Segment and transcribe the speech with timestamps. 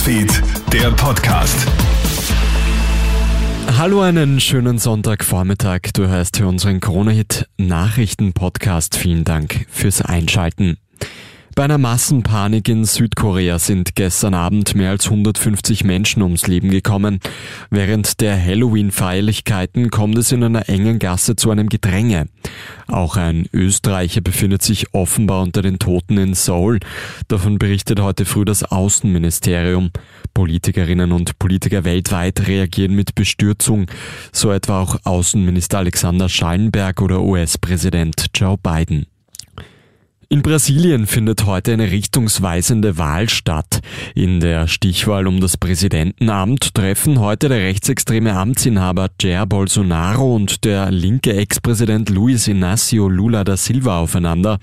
[0.00, 1.66] Newsfeed, der Podcast.
[3.76, 5.92] Hallo, einen schönen Sonntagvormittag.
[5.92, 8.96] Du hörst hier unseren Corona-Hit Nachrichten-Podcast.
[8.96, 10.78] Vielen Dank fürs Einschalten.
[11.54, 17.20] Bei einer Massenpanik in Südkorea sind gestern Abend mehr als 150 Menschen ums Leben gekommen.
[17.68, 22.28] Während der Halloween-Feierlichkeiten kommt es in einer engen Gasse zu einem Gedränge.
[22.86, 26.80] Auch ein Österreicher befindet sich offenbar unter den Toten in Seoul.
[27.28, 29.90] Davon berichtet heute früh das Außenministerium.
[30.34, 33.86] Politikerinnen und Politiker weltweit reagieren mit Bestürzung,
[34.32, 39.09] so etwa auch Außenminister Alexander Schallenberg oder US-Präsident Joe Biden.
[40.32, 43.80] In Brasilien findet heute eine richtungsweisende Wahl statt.
[44.14, 50.92] In der Stichwahl um das Präsidentenamt treffen heute der rechtsextreme Amtsinhaber Jair Bolsonaro und der
[50.92, 54.60] linke Ex-Präsident Luiz Inácio Lula da Silva aufeinander.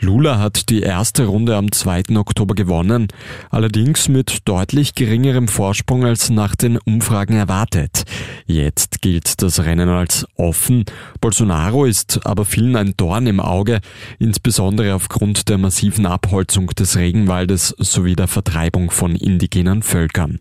[0.00, 2.16] Lula hat die erste Runde am 2.
[2.16, 3.08] Oktober gewonnen,
[3.50, 8.04] allerdings mit deutlich geringerem Vorsprung als nach den Umfragen erwartet.
[8.52, 10.84] Jetzt gilt das Rennen als offen.
[11.22, 13.80] Bolsonaro ist aber vielen ein Dorn im Auge,
[14.18, 20.38] insbesondere aufgrund der massiven Abholzung des Regenwaldes sowie der Vertreibung von indigenen Völkern.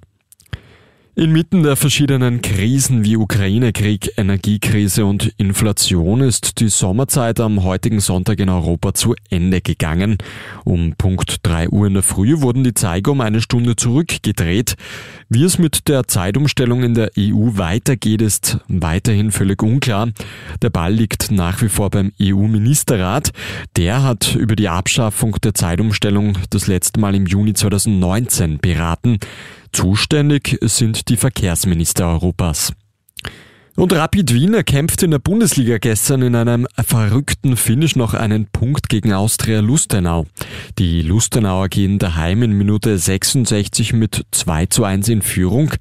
[1.14, 8.40] Inmitten der verschiedenen Krisen wie Ukraine-Krieg, Energiekrise und Inflation ist die Sommerzeit am heutigen Sonntag
[8.40, 10.20] in Europa zu Ende gegangen.
[10.64, 14.76] Um Punkt 3 Uhr in der Früh wurden die Zeiger um eine Stunde zurückgedreht.
[15.28, 20.12] Wie es mit der Zeitumstellung in der EU weitergeht, ist weiterhin völlig unklar.
[20.62, 23.32] Der Ball liegt nach wie vor beim EU-Ministerrat.
[23.76, 29.20] Der hat über die Abschaffung der Zeitumstellung das letzte Mal im Juni 2019 beraten.
[29.72, 32.74] Zuständig sind die Verkehrsminister Europas.
[33.82, 38.90] Und Rapid Wien erkämpft in der Bundesliga gestern in einem verrückten Finish noch einen Punkt
[38.90, 40.28] gegen Austria Lustenau.
[40.78, 45.72] Die Lustenauer gehen daheim in Minute 66 mit 2 zu 1 in Führung.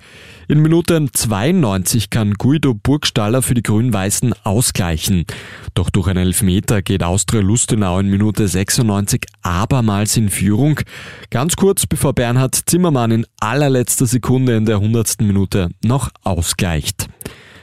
[0.48, 5.26] In Minute 92 kann Guido Burgstaller für die Grün-Weißen ausgleichen.
[5.74, 10.80] Doch durch einen Elfmeter geht Austria Lustenau in Minute 96 abermals in Führung.
[11.28, 15.20] Ganz kurz bevor Bernhard Zimmermann in allerletzter Sekunde in der 100.
[15.20, 17.10] Minute noch ausgleicht.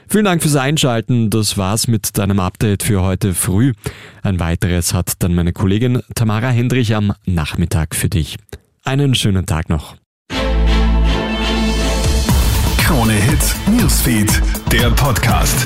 [0.10, 1.30] Vielen Dank fürs Einschalten.
[1.30, 3.74] Das war's mit deinem Update für heute früh.
[4.24, 8.38] Ein weiteres hat dann meine Kollegin Tamara Hendrich am Nachmittag für dich.
[8.86, 9.96] Einen schönen Tag noch.
[12.78, 14.42] Krone Hits, Newsfeed,
[14.72, 15.66] der Podcast.